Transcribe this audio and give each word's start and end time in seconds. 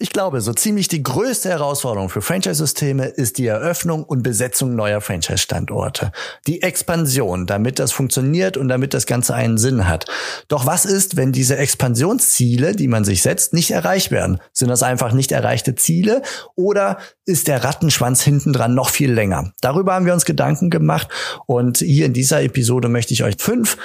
Ich 0.00 0.10
glaube, 0.10 0.40
so 0.40 0.52
ziemlich 0.52 0.88
die 0.88 1.04
größte 1.04 1.48
Herausforderung 1.48 2.08
für 2.08 2.20
Franchise-Systeme 2.20 3.06
ist 3.06 3.38
die 3.38 3.46
Eröffnung 3.46 4.02
und 4.02 4.24
Besetzung 4.24 4.74
neuer 4.74 5.00
Franchise-Standorte. 5.00 6.10
Die 6.48 6.62
Expansion, 6.62 7.46
damit 7.46 7.78
das 7.78 7.92
funktioniert 7.92 8.56
und 8.56 8.66
damit 8.66 8.92
das 8.92 9.06
Ganze 9.06 9.34
einen 9.34 9.56
Sinn 9.56 9.86
hat. 9.86 10.06
Doch 10.48 10.66
was 10.66 10.84
ist, 10.84 11.16
wenn 11.16 11.30
diese 11.30 11.56
Expansionsziele, 11.58 12.74
die 12.74 12.88
man 12.88 13.04
sich 13.04 13.22
setzt, 13.22 13.54
nicht 13.54 13.70
erreicht 13.70 14.10
werden? 14.10 14.40
Sind 14.52 14.66
das 14.66 14.82
einfach 14.82 15.12
nicht 15.12 15.30
erreichte 15.30 15.76
Ziele 15.76 16.22
oder 16.56 16.98
ist 17.24 17.46
der 17.46 17.62
Rattenschwanz 17.62 18.20
hintendran 18.22 18.74
noch 18.74 18.90
viel 18.90 19.12
länger? 19.12 19.52
Darüber 19.60 19.94
haben 19.94 20.06
wir 20.06 20.14
uns 20.14 20.24
Gedanken 20.24 20.70
gemacht 20.70 21.06
und 21.46 21.78
hier 21.78 22.06
in 22.06 22.14
dieser 22.14 22.42
Episode 22.42 22.88
möchte 22.88 23.14
ich 23.14 23.22
euch 23.22 23.36
fünf 23.38 23.78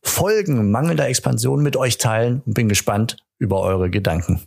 Folgen 0.00 0.70
mangelnder 0.70 1.08
Expansion 1.08 1.60
mit 1.60 1.76
euch 1.76 1.98
teilen 1.98 2.42
und 2.46 2.54
bin 2.54 2.68
gespannt 2.68 3.16
über 3.40 3.62
eure 3.62 3.90
Gedanken. 3.90 4.46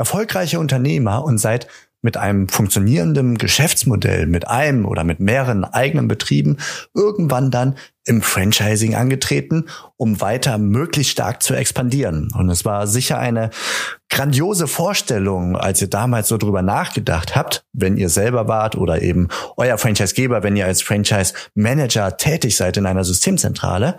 erfolgreiche 0.00 0.58
Unternehmer 0.58 1.24
und 1.24 1.36
seid 1.36 1.68
mit 2.00 2.16
einem 2.16 2.48
funktionierenden 2.48 3.36
Geschäftsmodell, 3.36 4.26
mit 4.26 4.48
einem 4.48 4.86
oder 4.86 5.04
mit 5.04 5.20
mehreren 5.20 5.62
eigenen 5.64 6.08
Betrieben 6.08 6.56
irgendwann 6.94 7.50
dann 7.50 7.76
im 8.06 8.22
Franchising 8.22 8.94
angetreten, 8.94 9.66
um 9.96 10.20
weiter 10.20 10.56
möglichst 10.56 11.12
stark 11.12 11.42
zu 11.42 11.54
expandieren. 11.54 12.28
Und 12.34 12.48
es 12.48 12.64
war 12.64 12.86
sicher 12.86 13.18
eine 13.18 13.50
grandiose 14.08 14.66
Vorstellung, 14.66 15.56
als 15.56 15.80
ihr 15.80 15.88
damals 15.88 16.28
so 16.28 16.36
drüber 16.36 16.62
nachgedacht 16.62 17.36
habt, 17.36 17.64
wenn 17.72 17.96
ihr 17.96 18.08
selber 18.08 18.48
wart 18.48 18.74
oder 18.74 19.02
eben 19.02 19.28
euer 19.56 19.78
Franchisegeber, 19.78 20.42
wenn 20.42 20.56
ihr 20.56 20.66
als 20.66 20.82
Franchise 20.82 21.34
Manager 21.54 22.16
tätig 22.16 22.56
seid 22.56 22.76
in 22.76 22.86
einer 22.86 23.04
Systemzentrale. 23.04 23.96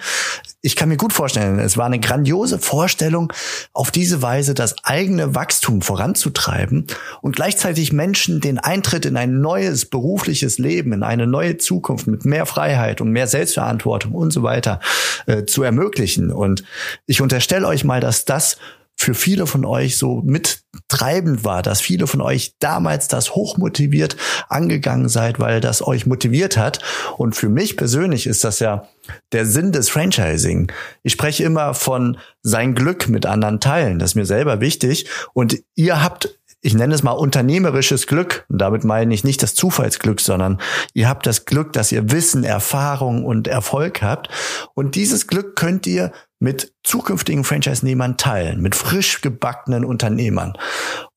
Ich 0.61 0.75
kann 0.75 0.89
mir 0.89 0.97
gut 0.97 1.13
vorstellen, 1.13 1.59
es 1.59 1.77
war 1.77 1.85
eine 1.85 1.99
grandiose 1.99 2.59
Vorstellung, 2.59 3.31
auf 3.71 3.89
diese 3.89 4.21
Weise 4.21 4.53
das 4.53 4.83
eigene 4.83 5.33
Wachstum 5.33 5.81
voranzutreiben 5.81 6.87
und 7.21 7.35
gleichzeitig 7.35 7.93
Menschen 7.93 8.41
den 8.41 8.59
Eintritt 8.59 9.05
in 9.05 9.15
ein 9.15 9.39
neues 9.39 9.85
berufliches 9.85 10.57
Leben, 10.57 10.91
in 10.91 11.03
eine 11.03 11.25
neue 11.25 11.57
Zukunft 11.57 12.07
mit 12.07 12.25
mehr 12.25 12.45
Freiheit 12.45 12.99
und 12.99 13.11
mehr 13.11 13.27
Selbstverantwortung 13.27 13.90
und 13.91 14.31
so 14.31 14.43
weiter 14.43 14.79
äh, 15.25 15.45
zu 15.45 15.63
ermöglichen. 15.63 16.31
Und 16.31 16.63
ich 17.05 17.21
unterstelle 17.21 17.67
euch 17.67 17.83
mal, 17.83 17.99
dass 17.99 18.25
das 18.25 18.57
für 19.01 19.13
viele 19.15 19.47
von 19.47 19.65
euch 19.65 19.97
so 19.97 20.21
mittreibend 20.23 21.43
war, 21.43 21.63
dass 21.63 21.81
viele 21.81 22.05
von 22.05 22.21
euch 22.21 22.53
damals 22.59 23.07
das 23.07 23.33
hochmotiviert 23.33 24.15
angegangen 24.47 25.09
seid, 25.09 25.39
weil 25.39 25.59
das 25.59 25.85
euch 25.85 26.05
motiviert 26.05 26.55
hat. 26.55 26.79
Und 27.17 27.35
für 27.35 27.49
mich 27.49 27.77
persönlich 27.77 28.27
ist 28.27 28.43
das 28.43 28.59
ja 28.59 28.87
der 29.31 29.47
Sinn 29.47 29.71
des 29.71 29.89
Franchising. 29.89 30.71
Ich 31.01 31.13
spreche 31.13 31.43
immer 31.43 31.73
von 31.73 32.17
sein 32.43 32.75
Glück 32.75 33.09
mit 33.09 33.25
anderen 33.25 33.59
teilen. 33.59 33.97
Das 33.97 34.11
ist 34.11 34.15
mir 34.15 34.27
selber 34.27 34.61
wichtig. 34.61 35.07
Und 35.33 35.57
ihr 35.73 36.03
habt 36.03 36.37
ich 36.61 36.75
nenne 36.75 36.93
es 36.93 37.03
mal 37.03 37.11
unternehmerisches 37.11 38.07
Glück. 38.07 38.45
Und 38.47 38.59
damit 38.59 38.83
meine 38.83 39.13
ich 39.13 39.23
nicht 39.23 39.41
das 39.41 39.55
Zufallsglück, 39.55 40.21
sondern 40.21 40.61
ihr 40.93 41.09
habt 41.09 41.25
das 41.25 41.45
Glück, 41.45 41.73
dass 41.73 41.91
ihr 41.91 42.11
Wissen, 42.11 42.43
Erfahrung 42.43 43.25
und 43.25 43.47
Erfolg 43.47 44.01
habt. 44.01 44.29
Und 44.75 44.95
dieses 44.95 45.27
Glück 45.27 45.55
könnt 45.55 45.87
ihr 45.87 46.11
mit 46.39 46.73
zukünftigen 46.83 47.43
Franchise-Nehmern 47.43 48.17
teilen, 48.17 48.61
mit 48.61 48.75
frisch 48.75 49.21
gebackenen 49.21 49.85
Unternehmern. 49.85 50.53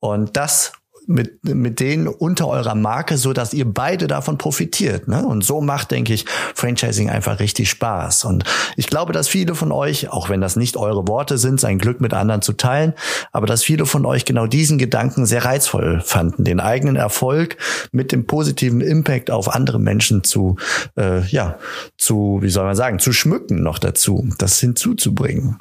Und 0.01 0.37
das 0.37 0.73
mit, 1.07 1.45
mit 1.45 1.81
denen 1.81 2.09
unter 2.09 2.49
eurer 2.49 2.75
Marke, 2.75 3.19
so 3.19 3.33
dass 3.33 3.53
ihr 3.53 3.65
beide 3.65 4.07
davon 4.07 4.39
profitiert. 4.39 5.09
Ne? 5.09 5.27
Und 5.27 5.45
so 5.45 5.61
macht, 5.61 5.91
denke 5.91 6.15
ich, 6.15 6.25
Franchising 6.55 7.11
einfach 7.11 7.41
richtig 7.41 7.71
Spaß. 7.71 8.25
Und 8.25 8.45
ich 8.77 8.87
glaube, 8.87 9.13
dass 9.13 9.29
viele 9.29 9.55
von 9.55 9.73
euch, 9.73 10.11
auch 10.11 10.29
wenn 10.29 10.41
das 10.41 10.57
nicht 10.57 10.77
eure 10.77 11.07
Worte 11.09 11.39
sind, 11.39 11.61
sein 11.61 11.79
Glück 11.79 12.01
mit 12.01 12.15
anderen 12.15 12.43
zu 12.43 12.53
teilen, 12.53 12.95
aber 13.33 13.47
dass 13.47 13.63
viele 13.63 13.87
von 13.87 14.07
euch 14.07 14.25
genau 14.25 14.47
diesen 14.47 14.79
Gedanken 14.79 15.27
sehr 15.27 15.45
reizvoll 15.45 16.01
fanden, 16.05 16.45
den 16.45 16.61
eigenen 16.61 16.97
Erfolg 16.97 17.57
mit 17.93 18.13
dem 18.13 18.27
positiven 18.27 18.81
Impact 18.81 19.31
auf 19.31 19.55
andere 19.55 19.79
Menschen 19.79 20.25
zu, 20.25 20.57
äh, 20.97 21.25
ja, 21.27 21.59
zu, 21.99 22.39
wie 22.43 22.51
soll 22.51 22.65
man 22.65 22.77
sagen, 22.77 22.99
zu 22.99 23.13
schmücken 23.13 23.63
noch 23.63 23.79
dazu, 23.79 24.29
das 24.39 24.59
hinzuzubringen. 24.59 25.59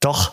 Doch 0.00 0.32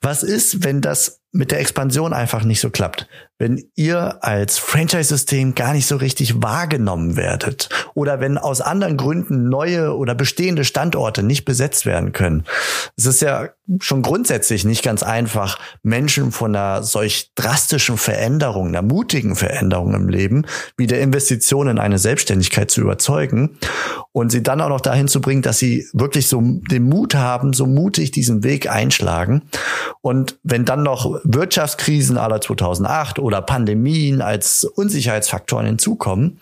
was 0.00 0.22
ist, 0.22 0.64
wenn 0.64 0.80
das 0.80 1.20
mit 1.34 1.50
der 1.50 1.60
Expansion 1.60 2.12
einfach 2.12 2.44
nicht 2.44 2.60
so 2.60 2.70
klappt. 2.70 3.08
Wenn 3.38 3.64
ihr 3.74 4.22
als 4.22 4.58
Franchise-System 4.58 5.54
gar 5.54 5.72
nicht 5.72 5.86
so 5.86 5.96
richtig 5.96 6.42
wahrgenommen 6.42 7.16
werdet 7.16 7.68
oder 7.94 8.20
wenn 8.20 8.38
aus 8.38 8.60
anderen 8.60 8.96
Gründen 8.96 9.48
neue 9.48 9.96
oder 9.96 10.14
bestehende 10.14 10.64
Standorte 10.64 11.22
nicht 11.22 11.44
besetzt 11.44 11.84
werden 11.84 12.12
können. 12.12 12.44
Es 12.96 13.06
ist 13.06 13.22
ja 13.22 13.48
schon 13.80 14.02
grundsätzlich 14.02 14.64
nicht 14.64 14.82
ganz 14.82 15.02
einfach, 15.02 15.58
Menschen 15.82 16.32
von 16.32 16.54
einer 16.54 16.82
solch 16.82 17.30
drastischen 17.34 17.96
Veränderung, 17.96 18.68
einer 18.68 18.82
mutigen 18.82 19.36
Veränderung 19.36 19.94
im 19.94 20.08
Leben, 20.08 20.46
wie 20.76 20.86
der 20.86 21.00
Investition 21.00 21.68
in 21.68 21.78
eine 21.78 21.98
Selbstständigkeit 21.98 22.70
zu 22.70 22.82
überzeugen 22.82 23.58
und 24.12 24.30
sie 24.30 24.42
dann 24.42 24.60
auch 24.60 24.68
noch 24.68 24.80
dahin 24.80 25.08
zu 25.08 25.20
bringen, 25.20 25.42
dass 25.42 25.58
sie 25.58 25.88
wirklich 25.92 26.28
so 26.28 26.40
den 26.40 26.84
Mut 26.84 27.14
haben, 27.14 27.52
so 27.52 27.66
mutig 27.66 28.10
diesen 28.10 28.44
Weg 28.44 28.70
einschlagen. 28.70 29.42
Und 30.02 30.38
wenn 30.42 30.64
dann 30.64 30.82
noch 30.82 31.20
Wirtschaftskrisen 31.24 32.18
aller 32.18 32.40
2008 32.40 33.18
oder 33.24 33.40
Pandemien 33.40 34.20
als 34.20 34.64
Unsicherheitsfaktoren 34.64 35.64
hinzukommen, 35.64 36.36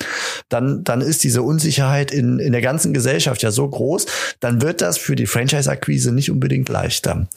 dann, 0.49 0.83
dann 0.83 1.01
ist 1.01 1.23
diese 1.23 1.43
Unsicherheit 1.43 2.11
in, 2.11 2.41
in 2.41 2.51
der 2.51 2.61
ganzen 2.61 2.93
Gesellschaft 2.93 3.41
ja 3.43 3.53
so 3.53 3.69
groß, 3.69 4.07
dann 4.41 4.63
wird 4.63 4.81
das 4.81 4.99
für 4.99 5.15
die 5.15 5.27
Franchise-Akquise 5.27 6.11
nicht 6.11 6.33
unbedingt 6.33 6.69
leichter. 6.69 7.29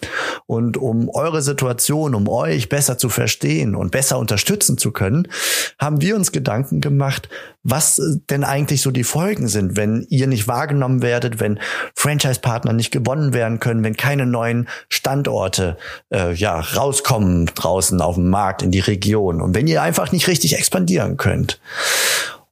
Und 0.47 0.77
um 0.77 1.09
eure 1.09 1.43
Situation, 1.43 2.15
um 2.15 2.27
euch 2.27 2.69
besser 2.69 2.97
zu 2.97 3.07
verstehen 3.07 3.75
und 3.75 3.91
besser 3.91 4.17
unterstützen 4.17 4.79
zu 4.79 4.91
können, 4.91 5.27
haben 5.77 6.01
wir 6.01 6.15
uns 6.15 6.31
Gedanken 6.31 6.81
gemacht, 6.81 7.29
was 7.61 8.01
denn 8.29 8.43
eigentlich 8.43 8.81
so 8.81 8.91
die 8.91 9.03
Folgen 9.03 9.47
sind, 9.47 9.75
wenn 9.75 10.05
ihr 10.09 10.27
nicht 10.27 10.47
wahrgenommen 10.47 11.01
werdet, 11.01 11.39
wenn 11.39 11.59
Franchise-Partner 11.95 12.73
nicht 12.73 12.91
gewonnen 12.91 13.33
werden 13.33 13.59
können, 13.59 13.83
wenn 13.83 13.97
keine 13.97 14.25
neuen 14.25 14.69
Standorte 14.87 15.77
äh, 16.13 16.33
ja 16.33 16.59
rauskommen 16.59 17.47
draußen 17.47 18.01
auf 18.01 18.15
dem 18.15 18.29
Markt 18.29 18.61
in 18.61 18.69
die 18.69 18.79
Region 18.79 19.34
und 19.41 19.55
wenn 19.55 19.67
ihr 19.67 19.81
einfach 19.81 20.11
nicht 20.11 20.27
richtig 20.27 20.57
expandieren 20.57 21.17
könnt. 21.17 21.59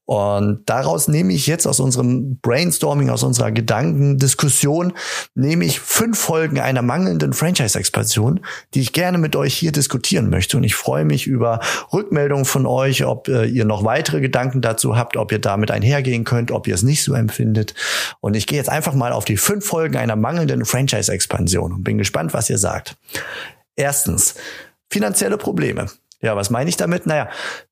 Und 0.06 0.64
daraus 0.66 1.08
nehme 1.08 1.32
ich 1.32 1.48
jetzt 1.48 1.66
aus 1.66 1.80
unserem 1.80 2.38
Brainstorming, 2.42 3.10
aus 3.10 3.24
unserer 3.24 3.52
Gedankendiskussion, 3.54 4.92
nehme 5.34 5.64
ich 5.64 5.80
fünf 5.80 6.20
Folgen 6.20 6.60
einer 6.60 6.82
mangelnden 6.82 7.32
Franchise-Expansion, 7.32 8.42
die 8.74 8.82
ich 8.82 8.92
gerne 8.92 9.18
mit 9.18 9.38
euch 9.38 9.54
hier 9.54 9.72
diskutieren 9.72 10.30
möchte. 10.30 10.58
Und 10.58 10.66
ich 10.66 10.76
freue 10.76 11.06
mich 11.06 11.26
über 11.26 11.62
Rückmeldungen 11.94 12.44
von 12.44 12.66
euch, 12.66 13.06
ob 13.06 13.30
äh, 13.30 13.46
ihr 13.46 13.64
noch 13.64 13.86
weitere 13.86 14.20
Gedanken 14.20 14.60
dazu 14.62 14.98
habt, 14.98 15.16
ob 15.16 15.32
ihr 15.32 15.40
damit 15.40 15.72
einhergehen 15.72 16.26
könnt, 16.26 16.52
ob 16.52 16.68
ihr 16.68 16.76
es 16.76 16.84
nicht 16.84 17.04
so 17.04 17.14
empfindet. 17.14 17.74
Und 18.20 18.36
ich 18.36 18.46
gehe 18.46 18.58
jetzt 18.58 18.70
einfach 18.70 18.94
mal 18.94 19.14
auf 19.14 19.24
die 19.24 19.38
fünf 19.38 19.66
Folgen 19.66 19.96
einer 19.96 20.18
mangelnden 20.18 20.66
Franchise-Expansion 20.66 21.72
und 21.72 21.84
bin 21.86 21.98
gespannt, 21.98 22.34
was 22.34 22.50
ihr 22.50 22.58
sagt. 22.58 22.98
Erstens, 23.78 24.36
finanzielle 24.90 25.38
Probleme. 25.38 25.88
Ja, 26.24 26.38
was 26.38 26.50
meine 26.50 26.70
ich 26.70 26.78
damit? 26.78 27.06
Naja, 27.06 27.30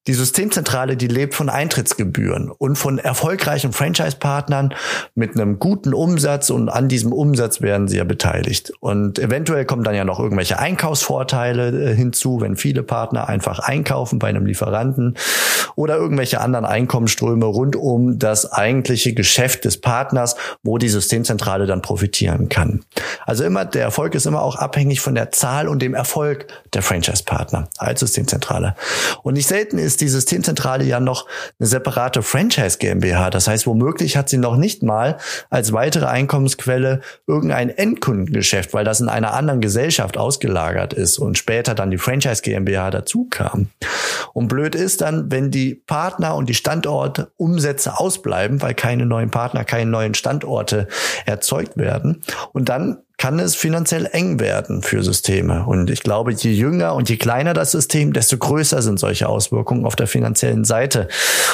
die 0.07 0.13
Systemzentrale, 0.13 0.97
die 0.97 1.07
lebt 1.07 1.35
von 1.35 1.49
Eintrittsgebühren 1.49 2.49
und 2.49 2.75
von 2.75 2.97
erfolgreichen 2.97 3.73
Franchise-Partnern 3.73 4.73
mit 5.15 5.35
einem 5.35 5.59
guten 5.59 5.93
Umsatz 5.93 6.49
und 6.49 6.69
an 6.69 6.87
diesem 6.87 7.13
Umsatz 7.13 7.61
werden 7.61 7.87
sie 7.87 7.97
ja 7.97 8.03
beteiligt. 8.03 8.73
Und 8.79 9.19
eventuell 9.19 9.65
kommen 9.65 9.83
dann 9.83 9.95
ja 9.95 10.03
noch 10.03 10.19
irgendwelche 10.19 10.59
Einkaufsvorteile 10.59 11.91
äh, 11.91 11.95
hinzu, 11.95 12.41
wenn 12.41 12.55
viele 12.55 12.83
Partner 12.83 13.27
einfach 13.27 13.59
einkaufen 13.59 14.19
bei 14.19 14.27
einem 14.27 14.45
Lieferanten 14.45 15.17
oder 15.75 15.97
irgendwelche 15.97 16.41
anderen 16.41 16.65
Einkommensströme 16.65 17.45
rund 17.45 17.75
um 17.75 18.17
das 18.19 18.51
eigentliche 18.51 19.13
Geschäft 19.13 19.65
des 19.65 19.79
Partners, 19.79 20.35
wo 20.63 20.77
die 20.77 20.89
Systemzentrale 20.89 21.65
dann 21.65 21.81
profitieren 21.81 22.49
kann. 22.49 22.83
Also 23.25 23.43
immer, 23.43 23.65
der 23.65 23.83
Erfolg 23.83 24.15
ist 24.15 24.25
immer 24.25 24.41
auch 24.41 24.55
abhängig 24.55 25.01
von 25.01 25.15
der 25.15 25.31
Zahl 25.31 25.67
und 25.67 25.81
dem 25.81 25.93
Erfolg 25.93 26.47
der 26.73 26.81
Franchise-Partner 26.81 27.69
als 27.77 27.99
Systemzentrale. 27.99 28.21
Systemzentrale. 28.21 28.75
Und 29.23 29.33
nicht 29.33 29.47
selten 29.47 29.77
ist 29.77 29.90
die 29.97 30.07
Systemzentrale 30.07 30.83
ja 30.83 30.99
noch 30.99 31.27
eine 31.59 31.67
separate 31.67 32.21
Franchise 32.21 32.77
GmbH. 32.77 33.29
Das 33.29 33.47
heißt, 33.47 33.67
womöglich 33.67 34.17
hat 34.17 34.29
sie 34.29 34.37
noch 34.37 34.55
nicht 34.55 34.83
mal 34.83 35.17
als 35.49 35.73
weitere 35.73 36.05
Einkommensquelle 36.05 37.01
irgendein 37.27 37.69
Endkundengeschäft, 37.69 38.73
weil 38.73 38.85
das 38.85 39.01
in 39.01 39.09
einer 39.09 39.33
anderen 39.33 39.61
Gesellschaft 39.61 40.17
ausgelagert 40.17 40.93
ist 40.93 41.17
und 41.17 41.37
später 41.37 41.75
dann 41.75 41.91
die 41.91 41.97
Franchise 41.97 42.41
GmbH 42.41 42.91
dazu 42.91 43.27
kam. 43.29 43.69
Und 44.33 44.47
blöd 44.47 44.75
ist 44.75 45.01
dann, 45.01 45.31
wenn 45.31 45.51
die 45.51 45.75
Partner 45.75 46.35
und 46.35 46.49
die 46.49 46.53
Standorte 46.53 47.31
Umsätze 47.37 47.97
ausbleiben, 47.99 48.61
weil 48.61 48.73
keine 48.73 49.05
neuen 49.05 49.31
Partner, 49.31 49.63
keine 49.63 49.89
neuen 49.89 50.13
Standorte 50.13 50.87
erzeugt 51.25 51.77
werden. 51.77 52.21
Und 52.53 52.69
dann 52.69 52.99
kann 53.21 53.37
es 53.37 53.55
finanziell 53.55 54.09
eng 54.13 54.39
werden 54.39 54.81
für 54.81 55.03
Systeme. 55.03 55.67
Und 55.67 55.91
ich 55.91 56.01
glaube, 56.01 56.31
je 56.31 56.51
jünger 56.53 56.95
und 56.95 57.07
je 57.07 57.17
kleiner 57.17 57.53
das 57.53 57.69
System, 57.69 58.13
desto 58.13 58.35
größer 58.35 58.81
sind 58.81 58.99
solche 58.99 59.29
Auswirkungen 59.29 59.85
auf 59.85 59.95
der 59.95 60.07
finanziellen 60.07 60.63
Seite. 60.63 61.07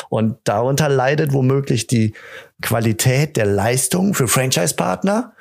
Und 0.08 0.38
darunter 0.46 0.88
leidet 0.88 1.34
womöglich 1.34 1.86
die 1.86 2.14
Qualität 2.62 3.36
der 3.36 3.48
Leistung 3.48 4.14
für 4.14 4.30
Franchise-Partner, 4.30 5.34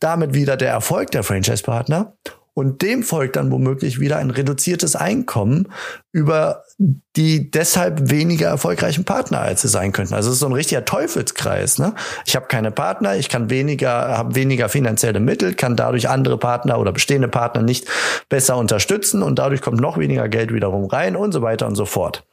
damit 0.00 0.32
wieder 0.32 0.56
der 0.56 0.70
Erfolg 0.70 1.10
der 1.10 1.22
Franchise-Partner 1.22 2.14
und 2.54 2.82
dem 2.82 3.02
folgt 3.02 3.36
dann 3.36 3.50
womöglich 3.50 3.98
wieder 3.98 4.16
ein 4.18 4.30
reduziertes 4.30 4.94
Einkommen 4.94 5.68
über 6.12 6.62
die 6.78 7.50
deshalb 7.50 8.10
weniger 8.10 8.48
erfolgreichen 8.48 9.04
Partner, 9.04 9.40
als 9.40 9.62
sie 9.62 9.68
sein 9.68 9.92
könnten. 9.92 10.14
Also 10.14 10.30
es 10.30 10.34
ist 10.34 10.40
so 10.40 10.46
ein 10.46 10.52
richtiger 10.52 10.84
Teufelskreis. 10.84 11.78
Ne? 11.78 11.94
Ich 12.26 12.36
habe 12.36 12.46
keine 12.46 12.70
Partner, 12.70 13.16
ich 13.16 13.28
kann 13.28 13.50
weniger, 13.50 14.16
habe 14.16 14.34
weniger 14.36 14.68
finanzielle 14.68 15.20
Mittel, 15.20 15.54
kann 15.54 15.76
dadurch 15.76 16.08
andere 16.08 16.38
Partner 16.38 16.78
oder 16.78 16.92
bestehende 16.92 17.28
Partner 17.28 17.62
nicht 17.62 17.88
besser 18.28 18.56
unterstützen 18.56 19.22
und 19.22 19.38
dadurch 19.38 19.60
kommt 19.60 19.80
noch 19.80 19.98
weniger 19.98 20.28
Geld 20.28 20.52
wiederum 20.52 20.86
rein 20.86 21.16
und 21.16 21.32
so 21.32 21.42
weiter 21.42 21.66
und 21.66 21.74
so 21.74 21.84
fort. 21.84 22.24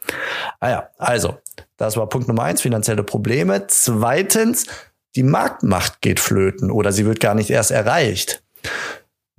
Ah 0.59 0.69
ja, 0.69 0.89
also 0.97 1.37
das 1.77 1.97
war 1.97 2.07
Punkt 2.09 2.27
Nummer 2.27 2.43
eins, 2.43 2.61
finanzielle 2.61 3.03
Probleme. 3.03 3.65
Zweitens, 3.67 4.65
die 5.15 5.23
Marktmacht 5.23 6.01
geht 6.01 6.19
flöten 6.19 6.71
oder 6.71 6.91
sie 6.91 7.05
wird 7.05 7.19
gar 7.19 7.33
nicht 7.33 7.49
erst 7.49 7.71
erreicht 7.71 8.40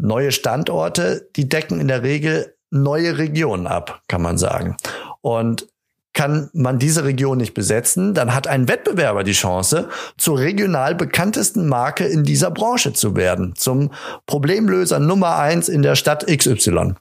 neue 0.02 0.32
Standorte, 0.32 1.28
die 1.36 1.48
decken 1.48 1.80
in 1.80 1.88
der 1.88 2.02
Regel 2.02 2.54
neue 2.70 3.18
Regionen 3.18 3.66
ab, 3.66 4.02
kann 4.08 4.22
man 4.22 4.38
sagen. 4.38 4.76
Und 5.20 5.68
kann 6.14 6.50
man 6.52 6.78
diese 6.78 7.04
Region 7.04 7.38
nicht 7.38 7.54
besetzen, 7.54 8.12
dann 8.12 8.34
hat 8.34 8.46
ein 8.46 8.68
Wettbewerber 8.68 9.24
die 9.24 9.32
Chance, 9.32 9.88
zur 10.18 10.38
regional 10.38 10.94
bekanntesten 10.94 11.66
Marke 11.66 12.04
in 12.04 12.22
dieser 12.22 12.50
Branche 12.50 12.92
zu 12.92 13.16
werden, 13.16 13.54
zum 13.56 13.90
Problemlöser 14.26 14.98
Nummer 14.98 15.38
eins 15.38 15.70
in 15.70 15.80
der 15.80 15.94
Stadt 15.94 16.26
XY. 16.26 16.94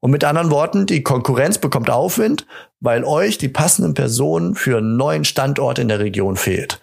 Und 0.00 0.10
mit 0.10 0.24
anderen 0.24 0.50
Worten, 0.50 0.86
die 0.86 1.02
Konkurrenz 1.02 1.58
bekommt 1.58 1.90
Aufwind, 1.90 2.46
weil 2.80 3.04
euch 3.04 3.36
die 3.36 3.48
passenden 3.48 3.92
Personen 3.92 4.54
für 4.54 4.78
einen 4.78 4.96
neuen 4.96 5.24
Standort 5.24 5.78
in 5.78 5.88
der 5.88 5.98
Region 5.98 6.36
fehlt 6.36 6.80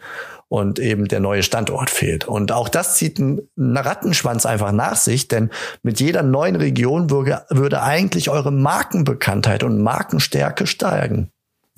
und 0.52 0.80
eben 0.80 1.08
der 1.08 1.22
neue 1.22 1.44
Standort 1.44 1.90
fehlt. 1.90 2.28
Und 2.28 2.52
auch 2.52 2.68
das 2.68 2.98
zieht 2.98 3.22
einen 3.22 3.48
Rattenschwanz 3.58 4.46
einfach 4.46 4.74
nach 4.74 4.98
sich, 4.98 5.30
denn 5.30 5.50
mit 5.82 6.02
jeder 6.02 6.24
neuen 6.24 6.58
Region 6.58 7.10
würde, 7.10 7.46
würde 7.50 7.82
eigentlich 7.82 8.30
eure 8.30 8.52
Markenbekanntheit 8.52 9.64
und 9.64 9.82
Markenstärke 9.82 10.68
steigen. 10.68 11.30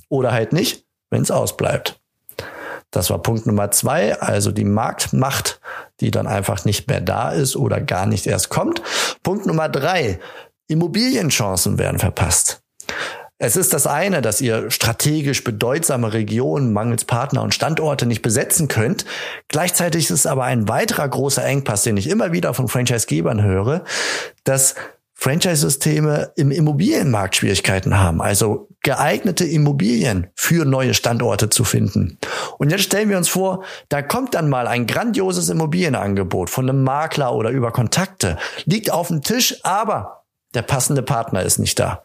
Oder 0.09 0.31
halt 0.31 0.53
nicht, 0.53 0.85
wenn 1.11 1.21
es 1.21 1.29
ausbleibt. 1.29 1.99
Das 2.89 3.11
war 3.11 3.21
Punkt 3.21 3.45
Nummer 3.45 3.69
zwei, 3.69 4.19
also 4.19 4.51
die 4.51 4.65
Marktmacht, 4.65 5.61
die 5.99 6.09
dann 6.09 6.25
einfach 6.25 6.65
nicht 6.65 6.87
mehr 6.87 7.01
da 7.01 7.29
ist 7.29 7.55
oder 7.55 7.79
gar 7.79 8.07
nicht 8.07 8.25
erst 8.25 8.49
kommt. 8.49 8.81
Punkt 9.21 9.45
Nummer 9.45 9.69
drei, 9.69 10.19
Immobilienchancen 10.65 11.77
werden 11.77 11.99
verpasst. 11.99 12.63
Es 13.44 13.57
ist 13.57 13.74
das 13.74 13.88
eine, 13.88 14.22
dass 14.22 14.40
ihr 14.40 14.72
strategisch 14.72 15.44
bedeutsame 15.44 16.13
Regionen 16.13 16.72
mangels 16.72 17.04
Partner 17.04 17.42
und 17.42 17.54
Standorte 17.54 18.06
nicht 18.06 18.22
besetzen 18.22 18.69
könnt. 18.69 19.04
Gleichzeitig 19.50 20.06
ist 20.06 20.12
es 20.12 20.25
aber 20.25 20.45
ein 20.45 20.69
weiterer 20.69 21.10
großer 21.10 21.44
Engpass, 21.44 21.84
den 21.84 21.98
ich 21.98 22.10
immer 22.10 22.31
wieder 22.31 22.54
von 22.54 22.69
Franchisegebern 22.69 23.44
höre, 23.44 23.84
dass 24.45 24.75
Franchise-Systeme 25.16 26.31
im 26.38 26.51
Immobilienmarkt 26.51 27.36
Schwierigkeiten 27.36 28.00
haben, 28.00 28.22
also 28.22 28.69
geeignete 28.81 29.44
Immobilien 29.44 30.28
für 30.36 30.63
neue 30.63 30.94
Standorte 30.94 31.50
zu 31.50 31.66
finden. 31.66 32.19
Und 32.60 32.69
jetzt 32.69 32.84
stellen 32.84 33.10
wir 33.10 33.18
uns 33.18 33.28
vor, 33.28 33.66
da 33.90 34.01
kommt 34.01 34.36
dann 34.36 34.48
mal 34.48 34.68
ein 34.68 34.88
grandioses 34.88 35.50
Immobilienangebot 35.50 36.50
von 36.50 36.69
einem 36.69 36.84
Makler 36.84 37.34
oder 37.36 37.50
über 37.50 37.74
Kontakte, 37.74 38.38
liegt 38.63 38.90
auf 38.90 39.10
dem 39.10 39.22
Tisch, 39.22 39.57
aber 39.63 40.24
der 40.54 40.62
passende 40.62 41.01
Partner 41.01 41.44
ist 41.44 41.57
nicht 41.57 41.78
da. 41.80 42.04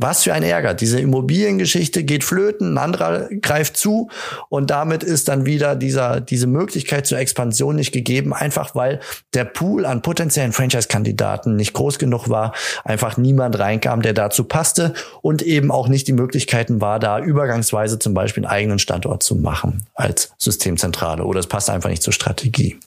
Was 0.00 0.22
für 0.22 0.32
ein 0.32 0.44
Ärger. 0.44 0.74
Diese 0.74 1.00
Immobiliengeschichte 1.00 2.04
geht 2.04 2.22
flöten, 2.22 2.74
ein 2.74 2.78
anderer 2.78 3.28
greift 3.42 3.76
zu 3.76 4.08
und 4.48 4.70
damit 4.70 5.02
ist 5.02 5.26
dann 5.26 5.44
wieder 5.44 5.74
dieser, 5.74 6.20
diese 6.20 6.46
Möglichkeit 6.46 7.04
zur 7.04 7.18
Expansion 7.18 7.74
nicht 7.74 7.90
gegeben, 7.90 8.32
einfach 8.32 8.76
weil 8.76 9.00
der 9.34 9.44
Pool 9.44 9.84
an 9.84 10.00
potenziellen 10.00 10.52
Franchise-Kandidaten 10.52 11.56
nicht 11.56 11.72
groß 11.72 11.98
genug 11.98 12.28
war, 12.28 12.54
einfach 12.84 13.16
niemand 13.16 13.58
reinkam, 13.58 14.00
der 14.00 14.12
dazu 14.12 14.44
passte 14.44 14.94
und 15.20 15.42
eben 15.42 15.72
auch 15.72 15.88
nicht 15.88 16.06
die 16.06 16.12
Möglichkeiten 16.12 16.80
war, 16.80 17.00
da 17.00 17.18
übergangsweise 17.18 17.98
zum 17.98 18.14
Beispiel 18.14 18.44
einen 18.44 18.52
eigenen 18.52 18.78
Standort 18.78 19.24
zu 19.24 19.34
machen 19.34 19.86
als 19.94 20.32
Systemzentrale 20.38 21.24
oder 21.24 21.40
es 21.40 21.48
passt 21.48 21.70
einfach 21.70 21.90
nicht 21.90 22.04
zur 22.04 22.12
Strategie. 22.12 22.78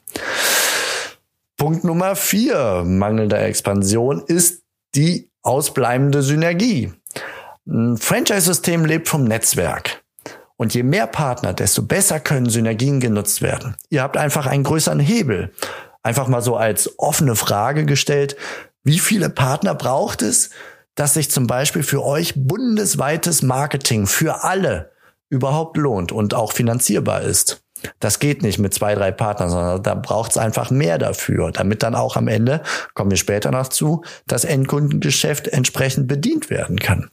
Punkt 1.58 1.84
Nummer 1.84 2.16
vier 2.16 2.84
mangelnder 2.86 3.44
Expansion 3.44 4.24
ist 4.26 4.64
die 4.96 5.30
ausbleibende 5.44 6.22
Synergie. 6.22 6.94
Ein 7.68 7.98
Franchise-System 7.98 8.86
lebt 8.86 9.08
vom 9.08 9.24
Netzwerk. 9.24 10.04
Und 10.58 10.74
je 10.74 10.84
mehr 10.84 11.08
Partner, 11.08 11.54
desto 11.54 11.82
besser 11.82 12.20
können 12.20 12.50
Synergien 12.50 13.00
genutzt 13.00 13.42
werden. 13.42 13.76
Ihr 13.90 14.04
habt 14.04 14.18
einfach 14.18 14.46
einen 14.46 14.64
größeren 14.64 15.00
Hebel. 15.00 15.52
Einfach 16.04 16.28
mal 16.28 16.42
so 16.42 16.56
als 16.56 17.00
offene 17.00 17.36
Frage 17.36 17.86
gestellt, 17.86 18.36
wie 18.84 19.00
viele 19.00 19.30
Partner 19.30 19.76
braucht 19.76 20.22
es, 20.22 20.50
dass 20.96 21.14
sich 21.14 21.32
zum 21.32 21.48
Beispiel 21.48 21.84
für 21.84 22.04
euch 22.04 22.34
bundesweites 22.36 23.42
Marketing 23.44 24.08
für 24.08 24.44
alle 24.44 24.92
überhaupt 25.30 25.78
lohnt 25.78 26.12
und 26.12 26.34
auch 26.34 26.52
finanzierbar 26.52 27.22
ist? 27.22 27.64
Das 28.00 28.20
geht 28.20 28.42
nicht 28.44 28.60
mit 28.60 28.74
zwei, 28.74 28.96
drei 28.96 29.12
Partnern, 29.12 29.50
sondern 29.50 29.84
da 29.84 29.96
braucht 29.96 30.32
es 30.32 30.38
einfach 30.38 30.72
mehr 30.72 30.98
dafür, 30.98 31.52
damit 31.52 31.84
dann 31.84 31.96
auch 31.96 32.16
am 32.16 32.28
Ende, 32.28 32.62
kommen 32.94 33.12
wir 33.12 33.18
später 33.18 33.52
noch 33.52 33.68
zu, 33.68 34.04
das 34.28 34.44
Endkundengeschäft 34.44 35.48
entsprechend 35.48 36.08
bedient 36.08 36.50
werden 36.50 36.80
kann. 36.80 37.10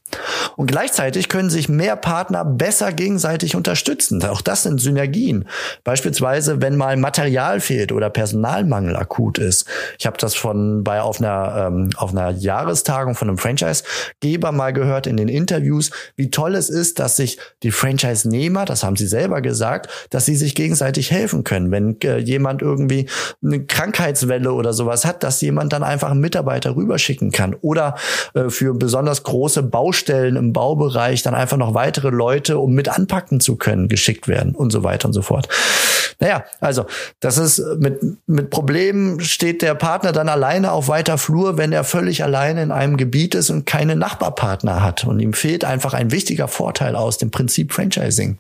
Und 0.56 0.67
gleichzeitig 0.67 1.29
können 1.29 1.50
sich 1.50 1.69
mehr 1.69 1.97
Partner 1.97 2.44
besser 2.44 2.93
gegenseitig 2.93 3.55
unterstützen. 3.55 4.25
Auch 4.25 4.41
das 4.41 4.62
sind 4.62 4.81
Synergien. 4.81 5.47
Beispielsweise, 5.85 6.61
wenn 6.62 6.76
mal 6.76 6.97
Material 6.97 7.61
fehlt 7.61 7.93
oder 7.93 8.11
Personalmangel 8.11 8.97
akut 8.97 9.38
ist. 9.38 9.67
Ich 9.99 10.06
habe 10.06 10.17
das 10.19 10.35
von 10.35 10.85
bei 10.85 11.00
auf 11.00 11.20
einer 11.20 11.69
ähm, 11.69 11.91
auf 11.97 12.11
einer 12.11 12.31
Jahrestagung 12.31 13.15
von 13.15 13.29
einem 13.29 13.38
Franchise-Geber 13.38 14.53
mal 14.53 14.73
gehört 14.73 15.06
in 15.06 15.17
den 15.17 15.29
Interviews, 15.29 15.91
wie 16.17 16.31
toll 16.31 16.55
es 16.55 16.70
ist, 16.70 16.99
dass 16.99 17.17
sich 17.17 17.38
die 17.62 17.70
Franchise-Nehmer, 17.70 18.65
das 18.65 18.82
haben 18.82 18.96
sie 18.96 19.06
selber 19.06 19.41
gesagt, 19.41 19.89
dass 20.10 20.27
sie 20.27 20.37
sich 20.37 20.55
gegenseitig 20.58 21.12
helfen 21.12 21.44
können. 21.44 21.70
Wenn 21.70 22.00
äh, 22.00 22.19
jemand 22.19 22.62
irgendwie 22.62 23.06
eine 23.43 23.65
Krankheitswelle 23.65 24.53
oder 24.53 24.72
sowas 24.72 25.05
hat, 25.05 25.22
dass 25.22 25.41
jemand 25.41 25.72
dann 25.72 25.84
einfach 25.84 26.10
einen 26.10 26.20
Mitarbeiter 26.20 26.74
rüberschicken 26.74 27.31
kann. 27.31 27.55
Oder 27.60 27.94
äh, 28.34 28.50
für 28.50 28.74
besonders 28.74 29.22
große 29.22 29.62
Baustellen 29.62 30.34
im 30.34 30.53
Baubereich 30.53 31.22
dann 31.22 31.36
einfach 31.36 31.56
noch 31.56 31.74
weitere 31.74 32.10
Leute, 32.10 32.58
um 32.58 32.72
mit 32.72 32.88
anpacken 32.88 33.38
zu 33.38 33.55
können, 33.55 33.88
geschickt 33.88 34.27
werden 34.27 34.56
und 34.56 34.72
so 34.72 34.82
weiter 34.82 35.06
und 35.06 35.12
so 35.12 35.22
fort. 35.22 35.48
Naja, 36.20 36.44
also 36.60 36.87
das 37.20 37.39
ist 37.39 37.63
mit, 37.79 38.01
mit 38.27 38.51
Problemen 38.51 39.20
steht 39.20 39.63
der 39.63 39.77
Partner 39.77 40.10
dann 40.10 40.29
alleine 40.29 40.72
auf 40.72 40.89
weiter 40.89 41.17
Flur, 41.17 41.56
wenn 41.58 41.70
er 41.70 41.84
völlig 41.84 42.25
alleine 42.25 42.63
in 42.63 42.72
einem 42.72 42.96
Gebiet 42.96 43.37
ist 43.37 43.51
und 43.51 43.67
keine 43.67 43.94
Nachbarpartner 43.94 44.82
hat. 44.82 45.05
Und 45.05 45.20
ihm 45.20 45.32
fehlt 45.32 45.65
einfach 45.65 45.94
ein 45.94 46.10
wichtiger 46.10 46.48
Vorteil 46.48 46.96
aus 46.96 47.19
dem 47.19 47.31
Prinzip 47.31 47.72
Franchising. 47.72 48.39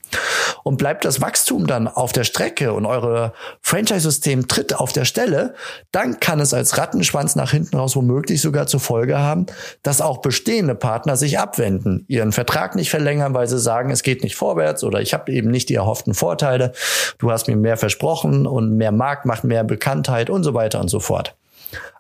Und 0.64 0.78
bleibt 0.78 1.04
das 1.04 1.20
Wachstum 1.20 1.68
dann 1.68 1.86
auf 1.86 2.12
der 2.12 2.24
Strecke 2.24 2.72
und 2.72 2.84
eure 2.84 3.32
Franchise-System 3.62 4.48
tritt 4.48 4.74
auf 4.74 4.92
der 4.92 5.04
Stelle, 5.04 5.54
dann 5.92 6.18
kann 6.18 6.40
es 6.40 6.52
als 6.52 6.78
Rattenschwanz 6.78 7.36
nach 7.36 7.52
hinten 7.52 7.76
raus 7.76 7.94
womöglich 7.94 8.40
sogar 8.40 8.66
zur 8.66 8.80
Folge 8.80 9.18
haben, 9.18 9.46
dass 9.84 10.00
auch 10.00 10.18
bestehende 10.18 10.74
Partner 10.74 11.16
sich 11.16 11.38
abwenden, 11.38 12.04
ihren 12.08 12.32
Vertrag 12.32 12.74
nicht 12.74 12.90
verlängern, 12.90 13.34
weil 13.34 13.46
sie 13.46 13.58
sagen, 13.58 13.90
es 13.90 14.02
geht 14.02 14.24
nicht 14.24 14.34
vorwärts 14.34 14.82
oder 14.82 15.00
ich 15.00 15.14
habe 15.14 15.30
eben 15.30 15.50
nicht 15.50 15.68
die 15.68 15.74
erhofften 15.76 16.14
Vorteile. 16.14 16.72
Du 17.18 17.30
hast 17.30 17.46
mir 17.46 17.56
mehr 17.56 17.67
versprochen 17.76 18.46
und 18.46 18.76
mehr 18.76 18.92
Markt 18.92 19.26
macht 19.26 19.44
mehr 19.44 19.64
Bekanntheit 19.64 20.30
und 20.30 20.44
so 20.44 20.54
weiter 20.54 20.80
und 20.80 20.88
so 20.88 21.00
fort. 21.00 21.36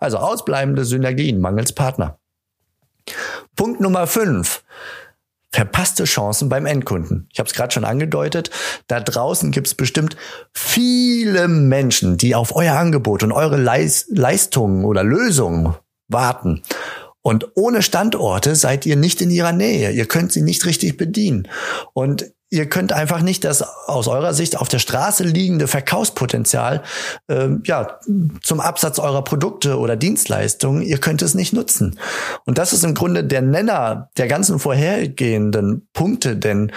Also 0.00 0.18
ausbleibende 0.18 0.84
Synergien 0.84 1.40
mangels 1.40 1.72
Partner. 1.72 2.18
Punkt 3.56 3.80
Nummer 3.80 4.06
fünf 4.06 4.62
verpasste 5.50 6.04
Chancen 6.04 6.48
beim 6.48 6.66
Endkunden. 6.66 7.26
Ich 7.32 7.38
habe 7.38 7.48
es 7.48 7.54
gerade 7.54 7.72
schon 7.72 7.84
angedeutet, 7.84 8.50
da 8.86 9.00
draußen 9.00 9.50
gibt 9.50 9.66
es 9.66 9.74
bestimmt 9.74 10.16
viele 10.52 11.48
Menschen, 11.48 12.18
die 12.18 12.34
auf 12.34 12.54
euer 12.54 12.74
Angebot 12.74 13.22
und 13.22 13.32
eure 13.32 13.56
Leis 13.56 14.06
Leistungen 14.10 14.84
oder 14.84 15.02
Lösungen 15.02 15.74
warten. 16.08 16.62
Und 17.22 17.48
ohne 17.56 17.82
Standorte 17.82 18.54
seid 18.56 18.86
ihr 18.86 18.96
nicht 18.96 19.20
in 19.20 19.30
ihrer 19.30 19.52
Nähe. 19.52 19.90
Ihr 19.90 20.06
könnt 20.06 20.32
sie 20.32 20.42
nicht 20.42 20.64
richtig 20.64 20.96
bedienen. 20.96 21.48
Und 21.92 22.32
ihr 22.50 22.68
könnt 22.68 22.92
einfach 22.92 23.20
nicht 23.20 23.44
das 23.44 23.62
aus 23.62 24.08
eurer 24.08 24.32
Sicht 24.32 24.56
auf 24.56 24.68
der 24.68 24.78
Straße 24.78 25.24
liegende 25.24 25.68
Verkaufspotenzial 25.68 26.82
äh, 27.28 27.48
ja 27.64 27.98
zum 28.42 28.60
Absatz 28.60 28.98
eurer 28.98 29.22
Produkte 29.22 29.78
oder 29.78 29.96
Dienstleistungen, 29.96 30.82
ihr 30.82 30.98
könnt 30.98 31.22
es 31.22 31.34
nicht 31.34 31.52
nutzen. 31.52 31.98
Und 32.46 32.58
das 32.58 32.72
ist 32.72 32.84
im 32.84 32.94
Grunde 32.94 33.24
der 33.24 33.42
Nenner 33.42 34.10
der 34.16 34.28
ganzen 34.28 34.58
vorhergehenden 34.58 35.88
Punkte, 35.92 36.36
denn 36.36 36.72